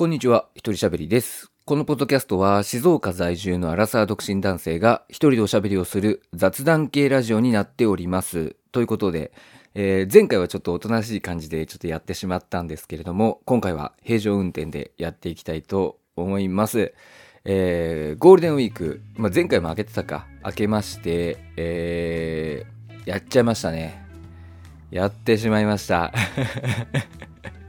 [0.00, 1.52] こんにちは、一人喋りです。
[1.66, 8.56] このポッドキャストは静岡在住のアラサー独身男性が一人でおしゃべりをする雑談系ラジオになっております。
[8.72, 9.30] ということで、
[9.74, 16.94] えー前回はちょっとおとなしい感じでちょっとやってしまったんですけれども、今回は平常運転でやっていきたいと思います。
[17.44, 24.02] えーゴールデンウィーク、まあ、前回も開けてたか、開けまして、えーやっちゃいましたね。
[24.90, 26.10] やってしまいました。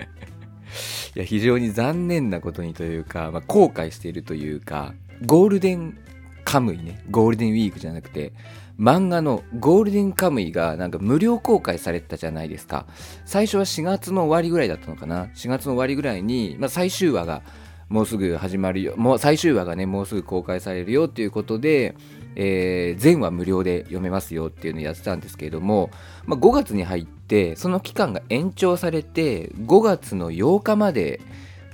[1.16, 4.94] いや非常に残念なことにというか、まあ、後悔しているというか
[5.26, 5.98] ゴールデン
[6.44, 7.04] カムイね。
[7.12, 8.34] ゴールデンウィークじゃなくて
[8.80, 12.88] 漫画のゴールデンカムイがなんか無料公開されてたじゃないですか。
[13.26, 15.26] 最初は4月の終わりぐらいだったのかな。
[15.36, 17.44] 4月の終わりぐらいに、まあ、最終話が
[17.90, 18.96] もうすぐ始まるよ。
[18.98, 21.96] もう最終話がねもうすぐ公開されるよっていうことで、
[22.36, 25.92] えー全話無料で読めますよっていうのをやってたんですけれども、
[26.26, 27.21] まあ、5月に入って
[27.56, 31.22] その期間が延長されて5月の8日まで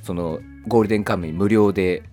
[0.03, 2.03] そのゴールデンカムイ無料で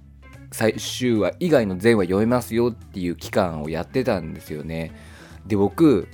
[0.51, 4.93] 最終話以外の全話読めますよっていう期間をやってたんですよね。
[5.47, 6.09] で僕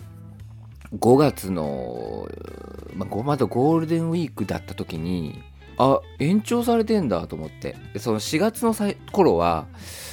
[0.99, 2.29] 5月の、
[2.95, 5.41] まあ、まだゴールデンウィークだった時に
[5.79, 8.75] あ延長されてんだと思ってその4月の
[9.13, 9.67] 頃は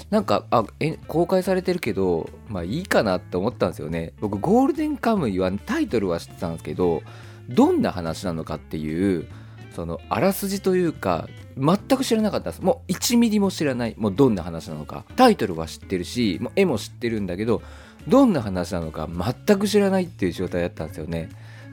[0.09, 4.13] なんかあえ公開されてるけどまあいいかなって思ったんですよね。
[4.21, 7.01] 僕ゴールデンカムイはタイトルは知ってたんですけど
[7.49, 9.27] どんな話なのかっていう
[9.75, 12.61] そのあらすじというか全く知らなかったんです。
[12.61, 15.03] もう1ミリも知らないもうどんな話なのか。
[15.15, 17.61] タイトルは知ってるしもう絵も知ってるんだけど
[18.07, 19.09] どんな話なのか
[19.45, 21.29] 全く知らないっていう状態だったんですよね。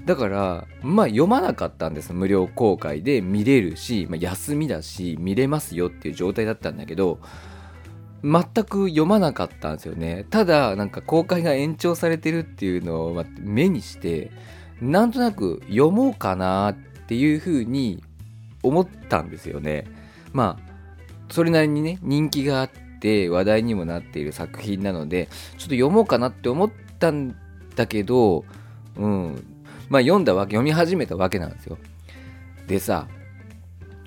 [0.06, 2.12] だからまあ読まなかったんです。
[2.12, 7.20] 無料公開で見れるし、まあ、休みだし見れますよっていう状態だったんだけど
[8.24, 10.24] 全く読まなかったんですよね。
[10.30, 14.30] ただなんか公開が延長されてるっていうのを目にして
[14.80, 16.74] なんとなく読もうかなっ
[17.06, 18.02] ていうふうに
[18.62, 19.86] 思ったんですよね。
[20.32, 20.74] まあ
[21.30, 27.36] それなりにね人気があって話題にもなっている作品なのでちょっと読もうかなって思ったん
[27.76, 28.46] だけど
[28.96, 29.44] うん。
[29.90, 31.76] まあ読んだわけ読み始めたわけなんですよ。
[32.66, 33.06] でさ、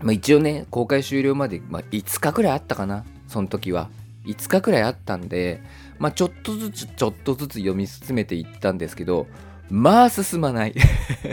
[0.01, 3.89] まあ、一応ね公開終了まで、まあ、5日くらいあったかなその時は。
[4.27, 5.61] 5日くらいあったんで
[5.99, 9.27] まあちょっとずつちょっとずつ読み進めていったんですけど
[9.69, 10.73] まあ進まない。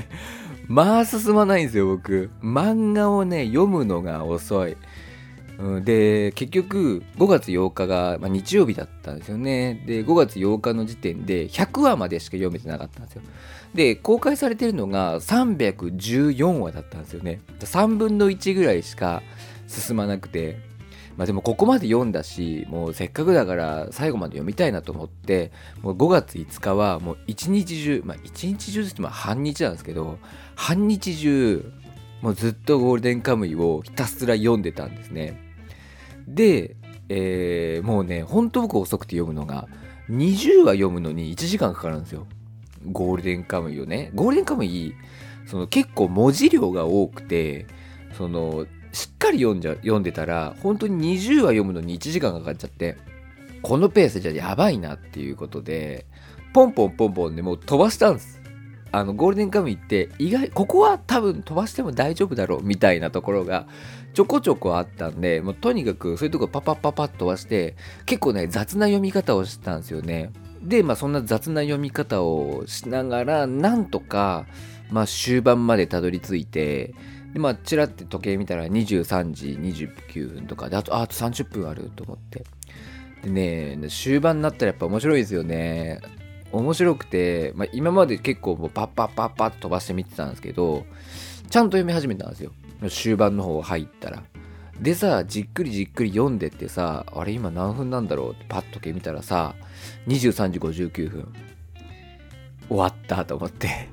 [0.66, 2.30] まあ進まないんですよ僕。
[2.42, 4.76] 漫画をね読むのが遅い。
[5.56, 9.84] うんで結局5月8日が、まあ、日曜日だったんですよね。
[9.86, 13.22] で5月8日の時点で100話までしか読めてなかったんですよ。
[13.72, 17.40] で公開されてるのが314話だったんですよね。
[17.60, 19.22] 3分の1ぐらいしか
[19.68, 20.73] 進まなくて。
[21.16, 25.52] まあでもここまで読んだしもうせっかくだから最後まで読みたいなと思って
[25.82, 30.18] もう5月5日はもう一日中まあ一日中ってまあ半日なんですけど
[30.56, 31.72] 半日中
[32.20, 35.38] もうずっとゴールデンカムイをひたすら読んでたんですね。
[36.26, 36.74] で、
[37.10, 39.68] えーもうねほんと僕遅くて読むのが
[40.08, 42.26] 20話読むのに1時間かかるんですよ。
[42.90, 44.10] ゴールデンカムイをね。
[44.14, 44.94] ゴールデンカムイ
[45.46, 47.66] その結構文字量が多くて
[48.16, 52.96] そのしっかり読んじゃ読んでたら本当に20話読むのに1時間かかっちゃって
[53.62, 56.06] このペースじゃやばいなっていうことで
[56.52, 58.40] ポンポンポンポンでもう飛ばしたんです。
[58.92, 63.66] あのゴールデンカムイって意外ここは多分飛ばしても大丈夫だろうみたいなところが
[64.12, 67.74] ちょこちょこあったんでもうとにかくそういうとこパパパパッと飛ばして
[68.06, 70.30] 結構ね雑な読み方をしてたんですよね。
[70.62, 74.46] でまあそんな雑な読み方をしながらなんとか
[74.90, 76.94] まあ終盤までたどり着いて
[77.34, 82.44] でまあチラって時計見たら23時29分とかであとあと30分あると思って。
[83.24, 83.30] で
[83.76, 86.00] ね終盤になったらやっぱ面白いですよね。
[86.52, 90.86] 面白くて、まあ、今まで結構もうパッパッパッパッと飛ばして見てたんですけど
[91.50, 92.52] ちゃんと読み始めたんですよ。
[92.88, 94.22] 終盤の方入ったら。
[94.80, 99.56] でさじっくりじっくり読んでってさあれ今何分なんだろうってパッと時計見たらさ
[100.06, 101.32] 23時59分。
[102.68, 103.88] 終わったと思って。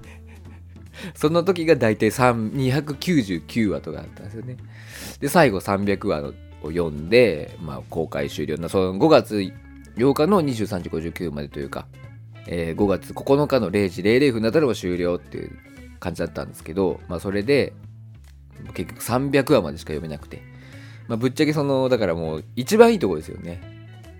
[1.15, 4.57] その時が大体3 299話とかだったんですよね。
[5.19, 8.57] で最後300話を読んで、まあ、公開終了。
[8.57, 9.35] のその5月
[9.95, 11.87] 8日の23時59までというか、
[12.47, 15.51] えー5月9日の0時00分になったらもう終了っていう
[15.99, 17.73] 感じだったんですけど、まあ、それで
[18.73, 20.41] 結局300話までしか読めなくて、
[21.07, 23.61] まあ、ぶっちゃけそのだからもう一番いいところですよね。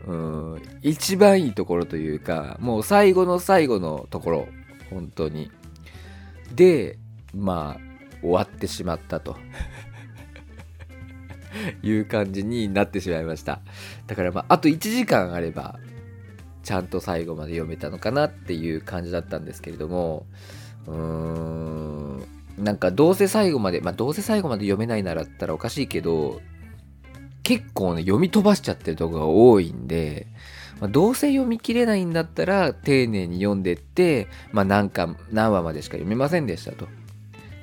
[0.07, 4.47] うん一番いいところというかもう最後の最後のところ
[4.89, 5.51] 本当に。
[6.55, 6.97] で
[7.33, 9.37] まあ終わってしまったと。
[11.83, 13.59] いう感じになってしまいました。
[14.07, 15.79] だからまああと1時間あれば
[16.63, 20.25] ちゃんと最後まで読めたのかなっていう感じだったんですけれども
[20.87, 22.25] うーん
[22.57, 26.41] なんかどうせ最後までまあどうせ最後まで読めないならったらおかしいけど
[27.43, 30.27] 結構ね読み飛ばしちゃってるとこが多いんで、
[30.81, 36.87] まあ、どうせ読み切れないんだったら丁寧に読んでって、まあ、何巻何話までしか読めませんでしたと。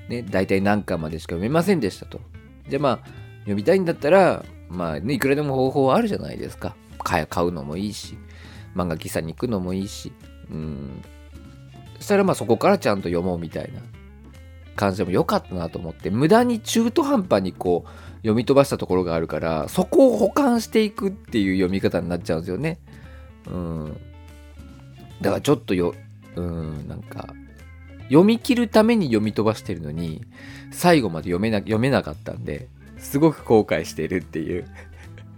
[0.08, 2.20] ね、大体何巻までしか読めませんでしたと。
[2.68, 2.98] じゃあまあ
[3.40, 6.76] 読みたいんだったらまあねいくらでも方法はあるじゃないですか。
[6.98, 8.18] 買うのもいいし
[8.74, 10.12] 漫画喫茶に行くのもいいし
[10.50, 11.02] うん
[11.96, 13.80] そしたらまあそこからちゃんと読もうみたいな
[14.76, 17.88] 感じでも良かったなと思って無駄に中途半端にこう
[18.18, 22.78] 読み飛ばしたところがあるからそこを補完していくっていう読み方になっちゃうんですよね。
[23.50, 24.00] うん。
[25.20, 25.94] だからちょっとよ、
[26.36, 27.28] うん、なんか
[28.04, 30.22] 読み切るために読み飛ばしてるのに
[30.70, 32.68] 最後まで読めな読めなかったんで
[32.98, 34.66] すごく後悔してるっていう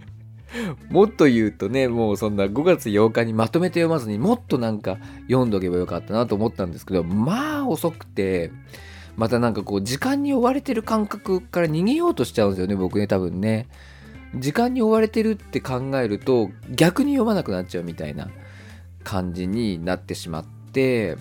[0.89, 4.97] もっと言うとねもうそんな5月8日にまとめて読まずにもっとなんか
[5.27, 8.51] 読んどけばよかったなと思ったんですけどまあ遅くて
[9.15, 13.67] またなんかこう時間に追われてる感覚から逃げようとしちゃうんですよね僕ね多分ね
[14.35, 18.29] 時間に追われてるって考えると逆に読まなくなっちゃうみたいな
[19.03, 21.17] 感じになってしまって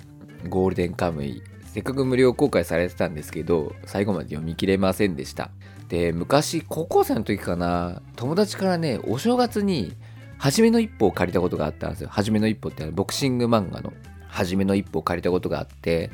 [0.48, 1.42] ゴールデンカムイ。
[1.66, 5.50] せっかく無料公開されてたんですけど最後まで読み切れませんでした。
[5.88, 9.94] で昔高校生の時かな友達からねお正月に
[10.38, 12.08] 初めの一歩を借りたことがあったんですよ。
[12.10, 13.92] 初めの一歩ってボクシング漫画の。
[14.28, 16.10] 初めの一歩を借りたことがあって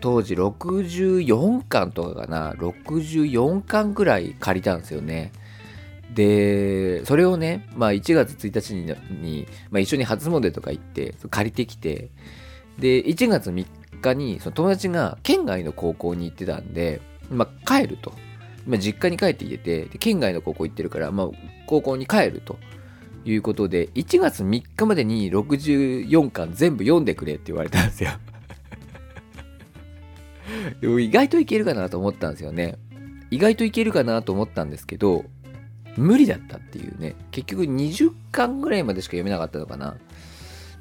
[0.00, 2.52] 当時64巻とかかな。
[2.52, 5.32] 64巻ぐらい借りたんですよね。
[6.14, 12.10] でそれをね、まあ、1月1日にに、まあ、一緒に初詣とか行って借りてきて
[12.78, 13.66] で1月3
[14.00, 17.00] 日にその友達が県外の高校に行ってたんで、
[17.30, 18.12] まあ、帰ると、
[18.66, 21.28] まあ、実家に帰ってきてて県外の高校行ってるから、まあ、
[21.66, 22.58] 高校に帰ると。
[23.24, 28.10] いうことで1月3日までに64巻全部読んでくれって言われたんですよ。
[30.80, 32.76] でも意外といけるかなと思ったんですよね。
[33.30, 35.24] 意外といけるかなと思ったんですけど、
[35.96, 37.14] 無理だったっていうね。
[37.30, 39.96] 結局20巻ぐらいまでしか読めなかったのかな。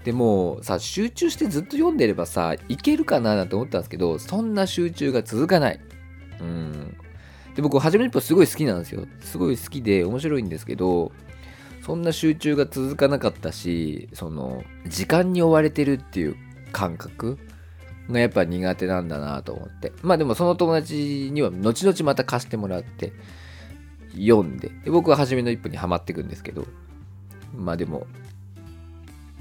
[0.04, 5.80] でもさ、集中してずっと読んでればさ、いけるかななんて思ったんですけど、そんな集中が続かない。
[6.40, 6.98] うん。
[7.56, 9.06] で、僕、はじめの一歩すごい好きなんですよ。
[9.19, 11.12] すごい好きで面白いんですけど、
[11.86, 16.36] そんな集中が続かなかったし、その、時間に追われてるっていう
[16.72, 17.38] 感覚
[18.10, 19.92] がやっぱ苦手なんだなと思って。
[20.02, 23.14] まあでもその友達には後々また貸してもらって
[24.13, 26.66] 読んで、で僕は初めの一歩にはまっていくんですけど、
[27.56, 28.08] まあでも、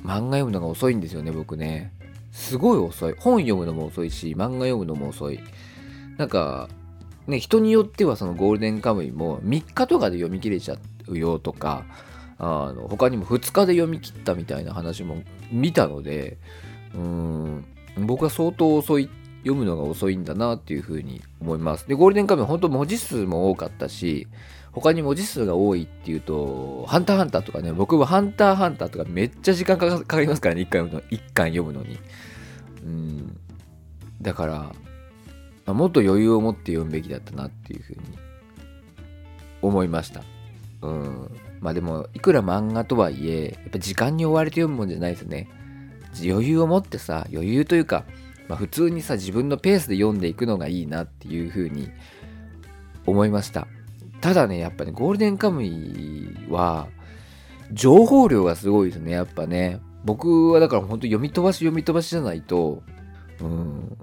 [0.04, 1.92] 漫画読むのが遅いんですよね、僕ね。
[2.32, 3.14] すごい遅い。
[3.18, 5.40] 本読むのも遅いし、漫画読むのも遅い。
[6.16, 6.68] なんか、
[7.26, 10.76] ね、人によってはそのゴールデンカムイも3日とかで読み切れちゃ
[11.08, 11.84] うよとか、
[12.38, 16.38] あの他にも2日で読み切ったみたいな話も見たので、
[16.94, 17.64] うん、
[17.98, 21.86] 僕は相当遅い読むのが遅いんだなっていうふうに思います。
[21.88, 24.26] で、ゴールデンカムイ本当文字数も多かったし、
[24.72, 31.98] 他に文字数が多いっていうと、ハンターハンターとかね、僕はハンターハンターとかめっちゃ時間かかりますからね、一回読むの、一巻読むのに。
[32.84, 33.36] うん。
[34.22, 34.72] だか
[35.66, 38.00] ら、もっと余裕を持って読むべきだったなっていうふうに
[39.62, 40.22] 思いました。
[40.82, 41.30] うん。
[41.60, 45.48] まあでも、いくら漫画とはいえ、やっぱ時間に追われて読むもんじゃないですね。
[46.18, 48.04] 余裕を持ってさ余裕というか、
[48.48, 51.90] まあ、普通にさ自分のペースで読んでいくのがいいなっていうふうに
[53.06, 53.68] 思いました
[54.20, 56.88] ただねやっぱねゴールデンカムイは
[57.72, 59.80] 情報量がすごいですねやっぱね。
[60.02, 62.82] 僕はだから本当読み飛ばし読み飛ばしじゃないと
[63.40, 63.96] うん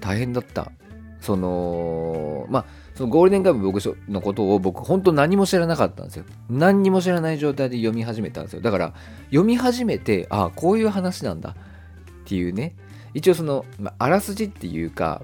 [0.00, 0.72] 大変だった。
[1.20, 6.24] そのまあそのゴールデンカムイ僕のことを僕本当何も知らなかったんですよ。
[6.50, 8.60] 何にも知らない状態で読み始めたんですよ。
[8.60, 8.94] だから
[9.26, 11.54] 読み始めてああこういう話なんだっ
[12.24, 12.74] ていうね。
[13.14, 15.22] 一応その、まあ、らすじっていうか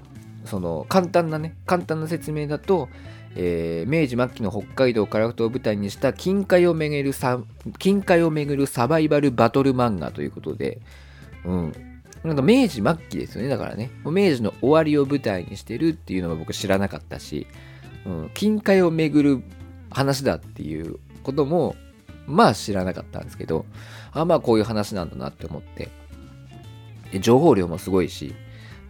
[0.51, 2.89] その簡単なね簡単な説明だと、
[3.37, 7.39] えー、明治末期の北海道樺太を舞台にした近海を巡るサ
[7.79, 10.81] 近海を巡るサバイバルバトル漫画ということで、
[11.45, 11.73] うん、
[12.25, 13.47] なんか明治末期ですよね。
[13.47, 13.91] だからね。
[14.03, 17.47] 明治の終わりを舞台にしてるっていうのは僕知らなかったし、
[18.05, 19.41] うん、近海を巡る
[19.89, 21.77] 話だっていうことも、
[22.27, 23.65] まあ知らなかったんですけど、
[24.11, 25.89] あまあこういう話なんだなって思って。
[27.21, 28.35] 情報量もすごいし、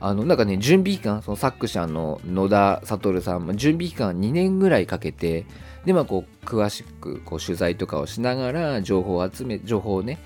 [0.01, 5.45] あの、なんかね、準備期間、その作者の野田悟さんも準備期間2年ぐらいかけて、
[5.85, 10.19] で、まあこう、詳しくこう取材とかをしながら、情報を集め、情報をね、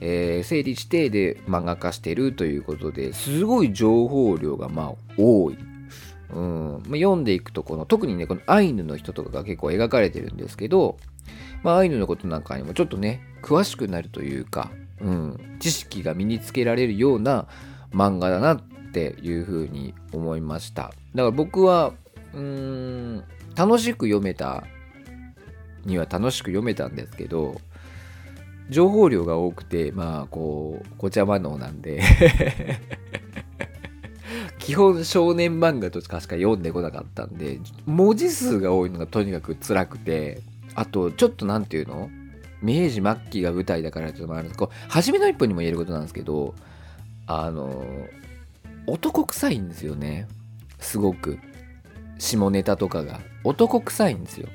[0.00, 5.58] えー、整理してで漫画化してるということですごい情報量がまあ多い。
[6.28, 10.96] うんまあ、読んでいくとこの特にねこのアイヌの人とかが結構描かれてるんですけど、
[11.62, 17.46] まあ、アイヌのことなんかにもちょっとね詳しくなるというか、うん、知識が身につけられるような
[17.92, 18.60] 漫画だなっ
[18.96, 20.84] ていうふうに思いました。
[20.84, 21.92] だから僕は
[22.32, 23.24] うん
[23.54, 24.64] 楽しく読めた
[25.84, 27.60] には楽しく読めたんですけど
[28.70, 32.02] 情報量が多くてまあこうこちゃま能なんで
[34.58, 40.40] 基本少年漫画とかしか読んでこなかったんで文字数が多いのがとにかく辛くて
[40.74, 42.10] あとちょっと何て言うの？
[42.62, 46.54] 明治末期が舞台だからっていうのもあるんですこう初めの一歩にも言えることなんですけど
[47.26, 47.84] あの
[48.86, 50.28] 男臭いんですよね。
[50.78, 51.38] すごく。
[52.18, 53.20] 下ネタとかが。
[53.44, 54.48] 男臭いんですよ。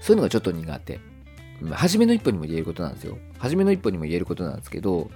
[0.00, 1.00] そういうのがちょっと苦手。
[1.72, 3.18] 初めの一歩にも言えることなんですよ。
[3.38, 5.10] 初めの一歩にも言えることなんですけど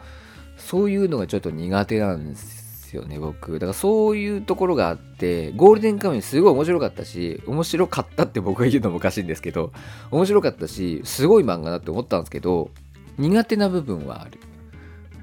[0.57, 3.55] そういうのがちょっと苦手なんですよね僕。
[3.55, 9.73] だからそういうところがあってゴールデンカムイすごい面白かったし面白かったって僕が言うのもおかしいんですけど
[10.11, 12.71] 面白かったしすごい漫画だって思ったんですけど
[13.19, 14.39] 苦手な部分はある。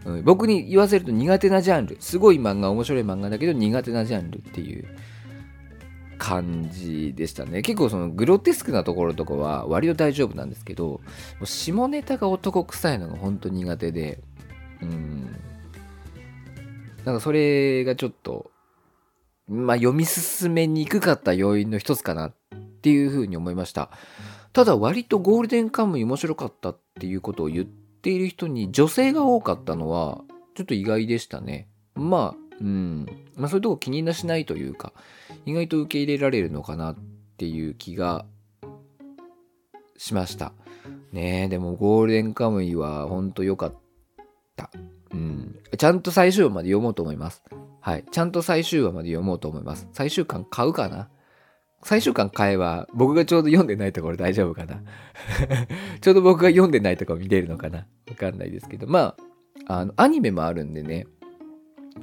[0.05, 1.97] うん、僕に言わせると苦手なジャンル。
[1.99, 4.85] すごい漫画面白い漫画だけど苦手なジャンルっていう
[6.17, 7.61] 感じでしたね。
[7.61, 11.01] 結構そのグロテスクなところとかは割と大丈夫なんですけど
[11.43, 14.19] 下ネタが男臭いのが本当苦手で
[14.81, 15.35] うん。
[17.05, 18.51] なんかそれがちょっと
[19.47, 22.33] まあ読み進めにくかった要因の一つかなっ
[22.81, 23.89] ていうふうに思いました。
[24.53, 30.21] ただ割とゴールデンカムイ面白かったっていうことを言ってている人に女性が多かったのは
[30.55, 31.67] ちょっと意外でしたね。
[31.95, 33.05] まあ、うん。
[33.35, 34.93] まあそういうとこ気になしないというか、
[35.45, 36.95] 意外と受け入れられるのかなっ
[37.37, 38.25] ていう気が
[39.97, 40.53] しました。
[41.11, 43.73] ねえ、でもゴールデンカムイはほんと良かっ
[44.55, 44.71] た。
[45.13, 45.59] うん。
[45.77, 47.43] ちゃんと最終話まで読もうと思います。
[47.81, 48.05] はい。
[48.11, 49.87] ちゃんと最終話まで読もうと思います。
[49.93, 51.09] 最終巻買うかな
[51.83, 54.81] 最終巻買えば僕がちょうど読んでないところ大丈夫かな。
[56.01, 57.87] ちょうど僕が読んでないところ見れるのかな。
[58.09, 58.87] わかんないですけど。
[58.87, 59.15] ま
[59.67, 61.07] ああのアニメもあるんでね。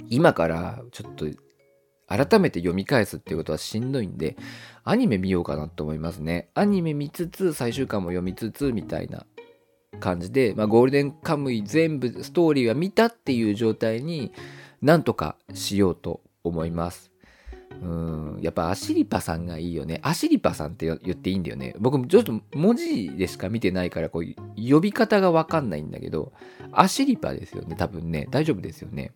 [0.09, 1.27] 今からちょっと
[2.07, 4.37] 改めて読み返すっていうことはしんどいんで
[4.85, 6.49] アニメ見ようかなと思いますね。
[6.55, 9.27] アニメ見つつ最終巻も読みつつみたいな
[10.01, 14.33] 感じで、まあ、ゴールデンカムイ全部ストーリーは見たっていう状態に
[14.81, 17.11] なんとかしようと思います
[17.71, 20.01] うんやっぱアシリパさんがいいよね。
[20.03, 21.75] アシリパさんって言っていいんだよね。
[21.79, 24.25] 僕ちょっと文字でしか見てないからこう
[24.57, 26.33] 呼び方がわかんないんだけど、
[26.73, 27.77] アシリパですよね。
[27.77, 28.27] 多分ね。
[28.31, 29.13] 大丈夫ですよね。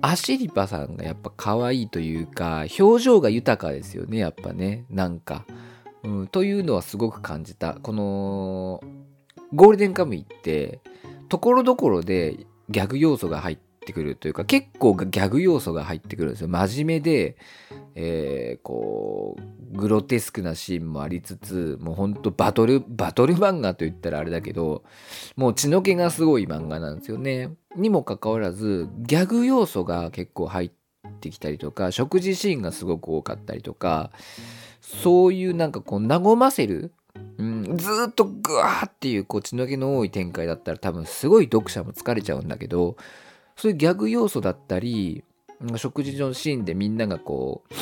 [0.00, 4.18] アシリパさんがやっぱ可愛いというか、表情が豊かですよね。
[4.18, 4.84] やっぱね。
[4.90, 5.46] なんか。
[6.04, 7.74] うん、というのはすごく感じた。
[7.74, 8.80] この、
[9.52, 10.80] ゴールデンカムイって、
[11.28, 16.48] ところどころでギャグ要素が入ってってくるというか結構ギャグ要素が入ってくるんですよ。
[16.48, 17.36] 真面目で、
[17.94, 19.36] えー、こ
[19.72, 24.84] うグロテスクなシーンもありつつもうほんとバトルバトル漫画と言ったらあれだけど
[25.36, 27.50] もう血の気がすごい漫画なんですよね。
[27.76, 30.70] にもかかわらずギャグ要素が結構入っ
[31.20, 34.10] てきたりとか食事シーンがすごく多かったりとか
[34.80, 36.92] そういうなんかこう和ませる
[37.38, 42.96] うん、ずっとグワーっていうこう血の気の多い展開だったら多分すごい読者も疲れちゃうんだけど
[43.58, 45.24] そういうギャグ要素だったり
[45.76, 47.74] 食事のシーンでみんながこう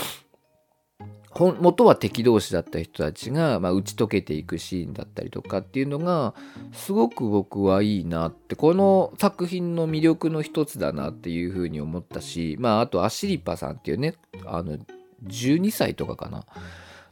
[1.39, 6.35] 元は敵同士だった人たちが、まあ、打ち解けていくシーンだったりとかっていうのが
[6.73, 14.15] すごく僕はいいなってこの作品の魅力の一つだなっていうふうに思ったしまああとアシリパさんっていうね
[14.47, 14.79] あの
[15.27, 16.47] 12歳とかかな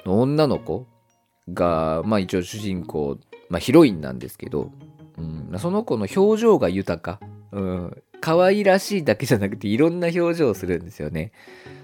[0.06, 0.86] の女の子
[1.52, 3.18] がまあ一応主人公、
[3.50, 4.70] まあ、ヒロインなんですけど、
[5.18, 11.32] うん、その子の表情が豊か、うん、可愛らしいだけじゃなくていろんな表情をするんですよね。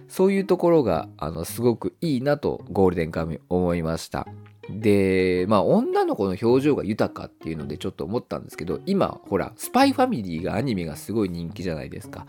[0.08, 4.26] そういうところがあのすごくいいなとゴールデンカムイ思いました。
[4.70, 12.26] で、まあ女の子の表情が豊かっていうのでちょっと思ったんですけど、今ほら、スパイファミリーがアニメがすごい人気じゃないですか。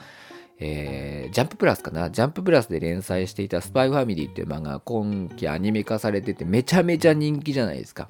[0.63, 2.11] えー、ジャンププラスかな？
[2.11, 8.07] ジャンププラスで連載していたスパイファミリーっていう漫画が今期アニメ化されててめちゃめちゃ人気じゃないですか。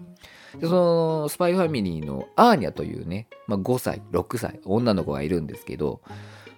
[0.60, 6.02] でそのスパイファミリーのアーニャというね、まあ、5歳6歳女の子がいるんですけど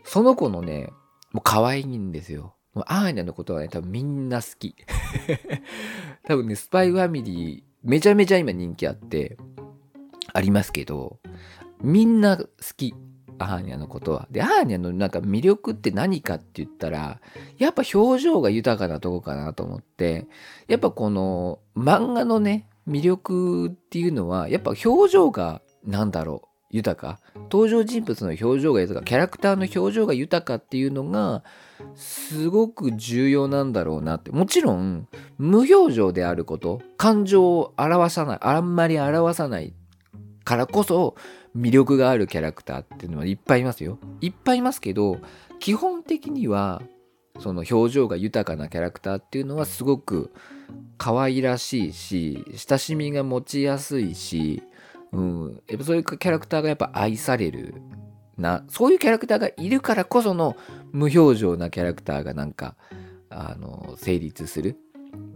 [0.04, 0.90] その子のね
[1.32, 2.56] もう可愛いんですよ。
[2.74, 4.76] もうアーニャのことはね多分みんな好き。
[6.26, 9.38] 多分ねスパイファミリーめちゃめちゃ今人気あって
[10.34, 11.20] ありますけど
[11.84, 12.46] みんな好
[12.76, 12.96] き。
[13.44, 14.28] アーニャのことは。
[14.32, 17.20] で、アーニャのなんか魅力って何かって言ったら、
[17.58, 20.28] やっぱ表情が豊かなとこかなと思って、
[20.68, 27.20] やっぱこの漫画のね、魅力っていうのはやっぱ表情が何だろう豊か。
[27.52, 29.06] 登場人物の表情が豊か。
[29.06, 31.44] キャラクターの表情が豊かっていうのが
[31.94, 34.32] すごく重要なんだろうなって。
[34.32, 35.08] もちろん
[35.38, 39.74] 無表情であること感情を表さないあんまり表さない
[40.44, 41.16] からこそ
[41.56, 44.00] 魅力があるキャラクターっていうのはいっぱいいますよ。
[44.22, 45.20] いっぱいいますけど
[45.60, 46.82] 基本的には
[47.40, 50.32] その表情が豊かなキャラクターっていうのはすごく
[50.98, 54.62] 可愛らしいし親しみが持ちやすいし、
[55.12, 57.76] うん、やっぱそういうキャラクターがやっぱ愛される
[58.38, 58.64] な。
[58.68, 60.56] そういうキャラクターがいるからこその
[60.92, 62.76] 無表情なキャラクターがなんか
[63.30, 64.78] あの成立する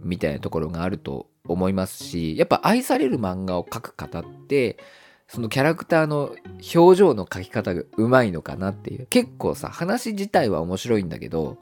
[0.02, 4.78] みたいなところがあると思いますしやっぱ愛される漫画を描く方って
[5.26, 6.34] そのキャラクターの
[6.74, 11.58] 表情の描き方がうまいのかなっていう結構さ話自体は面白いんだけど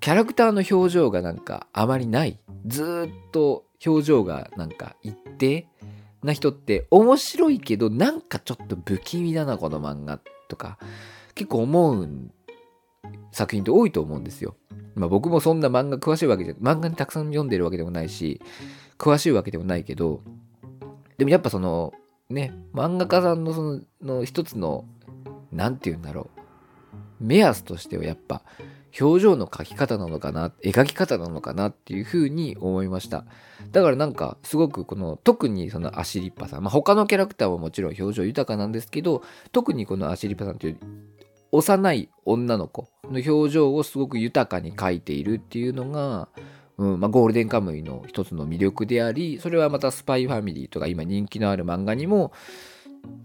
[0.00, 5.68] キャラクターの表情がなんかあまりないずっと表情がなんか一定
[6.22, 10.78] な人って面白いけどなんかちょっと不気味だなこの漫画とか
[11.34, 12.08] 結構思う
[13.30, 14.56] 作品って多いと思うんですよ。
[14.96, 18.40] まあ僕もそんな漫画詳しいわけじゃ漫画にたくさん読んでるわけでもないし
[18.98, 20.22] 詳しいわけでもないけど
[21.16, 21.92] でもやっぱその
[22.28, 24.84] ね漫画家さんのそのの一つの
[25.52, 26.38] 何て言うんだろう。
[27.20, 28.42] 目安としてはやっぱ
[29.00, 33.24] 表情の描き方なのかな描き方なのかなっていうふうに思いました。
[33.72, 40.78] だからなんかすごくこの特にそのアシリッパさん、まあ、他のキャラクターはもちろん表情豊かなんですけど特にこのアシリッパさんという
[41.50, 46.28] 幼い女の子の表情をすごく豊かに描いているっていうのが、
[46.78, 52.32] うんまあ、ゴールデンカムイの一つの魅力でありそれはまたスパイファミリーとか今人気のある漫画にも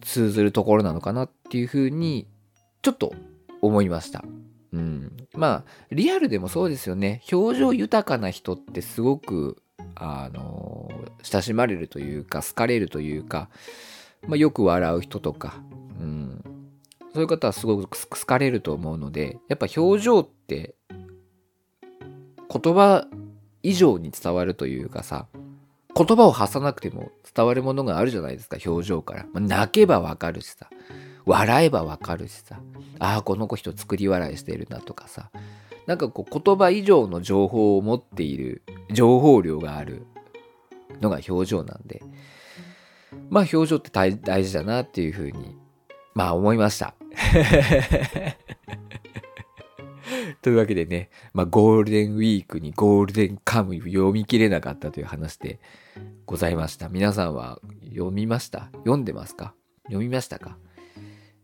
[0.01, 2.27] 通ずるところなのかなっていうふうに
[2.81, 3.13] ちょっと
[3.61, 4.23] 思いました。
[4.73, 7.21] うん、まあリアルでもそうですよね。
[7.31, 9.61] 表情豊かな人ってすごく
[9.95, 10.89] あの
[11.21, 13.49] 親しまれるというか好かれるというか、
[14.27, 15.61] まあ、よく笑う人とか、
[15.99, 16.43] うん、
[17.13, 20.75] そういう方はすごく好かれると思うのでやっぱ表情って
[22.49, 23.07] 言葉
[23.63, 25.27] 以上に伝わるというかさ
[25.95, 30.69] 言葉を発さなくても伝わるものがあるじゃないですか表情から、泣けばわかるしさ。
[31.25, 32.59] 笑えばわかるしさ。
[32.99, 35.29] ああこの子人作り笑いしてるなとかさ。
[35.85, 40.05] なんかこう言葉以上の情報を持っている情報量がある
[41.01, 42.01] のが表情なんで。
[43.29, 45.55] まあ表情って大事だなっていうふうに
[46.15, 46.95] まあ思いました。
[50.41, 55.59] というわけでね、まあ、ゴールデンウィークにゴールデンカムイ読み切れなかったという話で
[56.25, 56.89] ございました。
[56.89, 58.69] 皆さんは読みました？
[58.79, 59.53] 読んでますか？
[59.85, 60.57] 読みましたか？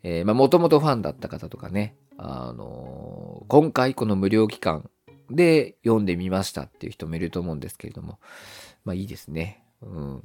[0.03, 4.89] えー、まあ、もともとファンだった方とかね、あのー、今回この無料期間
[5.29, 8.19] で読んでみましたっていう人もいると思うんですけれども、
[8.86, 9.63] まあいいですね。
[9.82, 10.23] うん。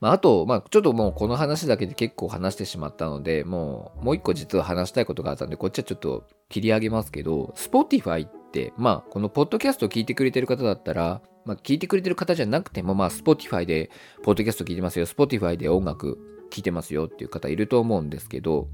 [0.00, 13.90] まあ、あと、まあ、ちょっともうこの話だけで結構話してしまったので、もう、もう一個実は話したいことがあったんで、こっちはちょっと切り上げますけど、Spotify って、まあ、このポッドキャストを聞いてくれてる方だったら、まあ、聞いてくれてる方じゃなくても、まあ、Spotify で、
[14.22, 16.18] ポッドキャスト聞いてますよ、Spotify で音楽
[16.50, 18.68] 聞いてますよっていう方いると思うんですけど、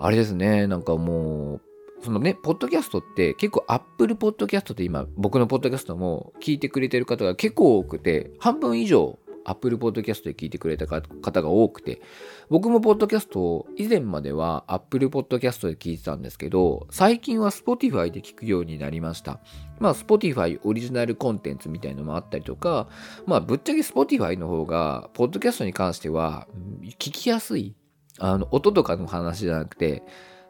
[0.00, 1.60] あれですね、なんかもう、
[2.02, 12.00] そのね、ポッドキャストって結構 Apple Podcast って今僕のポッドキャストも聞いてくれてる方が結構多くて、半分以上 Apple Podcast で聞いてくれた方が多くて、
[12.48, 19.40] 僕もポッドキャストを以前までは Apple Podcast で聞いてたんですけど、最近は Spotify で聞くようになりました。
[19.78, 22.88] まあ Spotify オリジナルコンテンツみたいのもあったりとか、
[23.26, 26.46] まあぶっちゃけ Spotify の方が、ポッドキャストに関しては
[26.82, 27.74] 聞きやすい。
[28.18, 30.02] あの、音とかの話じゃなくて、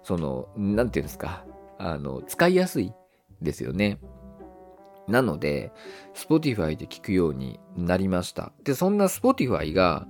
[0.02, 1.44] その、なんていうんですか、
[1.78, 2.92] あの、使いやすい
[3.40, 3.98] ですよね。
[5.08, 5.72] なので、
[6.14, 8.52] Spotify で聞くようになりました。
[8.64, 10.06] で、そんな Spotify が、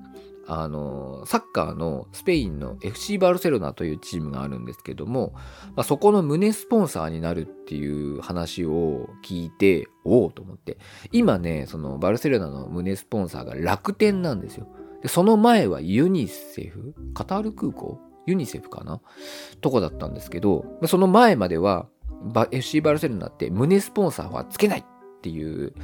[0.48, 5.32] あの、サッカーのスペインの FC バルセロナというチームがあるんですけども、
[5.76, 10.78] まあ、そこの胸スポンサーになるっていう話を聞いて、おおと思って。
[11.12, 14.66] 今ね、そのバルセロナの胸スポンサーが楽天なんですよ。
[15.00, 18.00] で、その前はユニセフカタール空港？
[18.26, 19.00] ユニセフかな？
[19.60, 21.88] とこだったんですけど、その前までは
[22.50, 24.84] FC バルセロナって胸スポンサーはつけないっ
[25.20, 25.74] ていう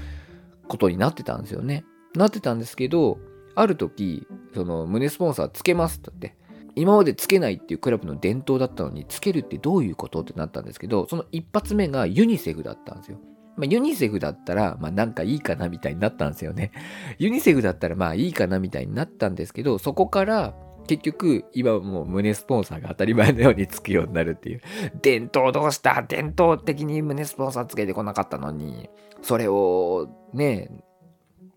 [0.68, 1.84] ことになってたんですよね。
[2.14, 3.18] なってたんですけど、
[3.54, 6.36] ある時、その胸スポンサーつけますってって、
[6.74, 13.18] 今までつけないっていうクラブの伝統だったのに、つけるってどういうことってなったんですけど、その一発目がユニセフだったんですよ。
[13.56, 16.70] まあ、ユニセフだったら、まあなんかいいかなみたいになったんですよね。
[17.18, 20.54] ユニセフだったらまあいいかなみたいになったんですけど、そこから
[20.88, 24.60] 結局、今はもう胸スポンサーが当たり前のようにつくようになるっていう。
[25.00, 26.02] 伝統どうした？
[26.02, 28.88] 伝統的に胸スポンサーつけてこなかったのに、
[29.22, 30.70] それをね、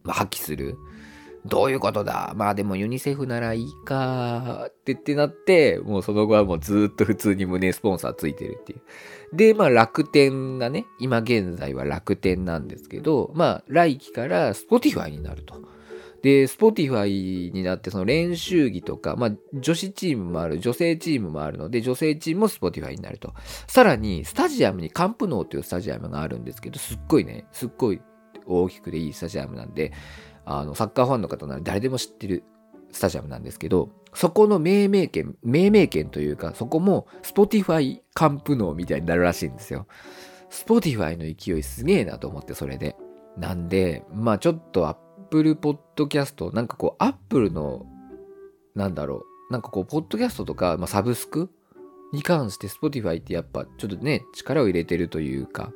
[0.03, 0.77] まあ、破棄する。
[1.43, 2.33] どういうことだ？
[2.35, 8.81] まあでもユニセフならいいかってってなって、もうその後はもうずっと普通に胸スポンサーついてるっていう。
[9.35, 15.55] で、まあ楽天がね、今現在は楽天なんですけど、まあ来期から Spotify になると。
[16.21, 23.33] で、Spotify になってその練習着とか、まあ女子チームもある、女性チームもあるので、女性チームも Spotify になると。
[23.67, 28.01] さらに、スタジアムにカンプノーというスタジアムがあるんですけど、すっごいね、すっごい
[28.45, 29.93] 大きくていいスタジアムなんで、
[30.45, 32.43] あの、サッカーファンの方なら誰でも知ってる
[32.91, 39.87] スタジアムなんですけど、そこの命名権、命名権というか、そこも Spotify カンプノーみたいになるらしいんですよ。
[40.49, 42.95] Spotify の勢いすげえなと思って、それで。
[43.37, 44.81] なんで、まあちょっと
[45.31, 47.85] Apple Podcast、なんかこう Apple の、
[48.75, 51.49] なんだろう、なんかこう、ポッドキャストとか、まあ、サブスク
[52.11, 55.71] に関して Spotify ってやっぱちょっとね、力を入れてるというか、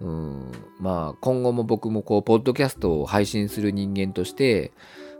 [0.00, 4.72] うん、まあ今後も僕もこう、ポッドキャストを配信する人間として、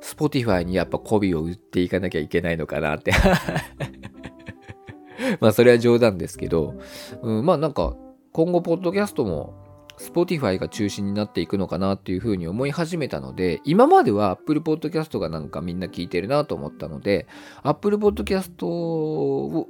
[0.03, 3.13] Spotify にやっぱ媚びを売っていかなきゃいけないのかなって。
[5.41, 6.75] まあそれは冗談ですけど、
[7.23, 7.97] うん、まあなんか
[8.33, 9.70] 今後ポッドキャストも
[10.01, 17.27] Spotify が中心になっていくのかなっていうふうに思い始めたので、今までは Apple Podcast がなんかみんな聞いてるなと思ったので、
[17.63, 19.69] Apple Podcast を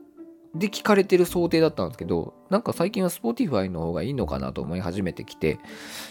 [0.54, 5.58] で聞かれてる想定だったんですけど、なんか最近は Spotify の方がいいのかなと思い始めてきて、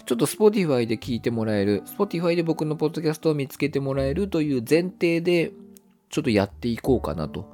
[0.06, 5.52] ちょっと Spotify で聞いてもらえる、Spotify で僕のポッドキャストを見つけてもらえるという前提で、
[6.10, 7.54] ちょっとやっていこうかなと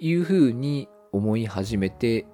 [0.00, 2.26] いうふうに思い始めて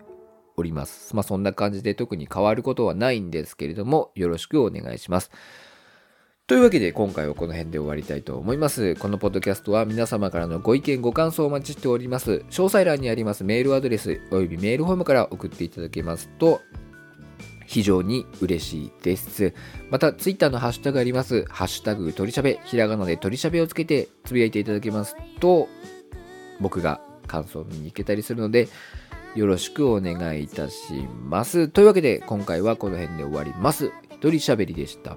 [0.62, 1.14] おります。
[1.14, 5.31] まあそんな感じで特に変わることはないんですけれども、よろしくお願いします。
[6.46, 8.94] というわけで今回はこの辺で終わりたいと思います。
[8.96, 12.44] このポッドキャストは皆様からのご意見ご感想をお待ちしております。
[12.51, 16.61] 詳細欄にありますメールアドレスおよびメールフォームから送っていただけますと
[17.72, 19.55] 非常に嬉しいです。
[19.88, 21.46] また、ツイッターのハッシュタグあります。
[21.46, 25.68] ハッシュタグ鳥しゃべ、ひらがなで鳥しゃべをつけてつぶやいていただけますと、
[26.61, 28.68] 僕が感想を見に行けたりするので、
[29.35, 31.68] よろしくお願いいたします。
[31.68, 33.90] というわけで、今回はこの辺で終わります。
[34.11, 35.16] 一人しゃべりでした。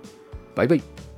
[0.55, 1.14] バイバイ。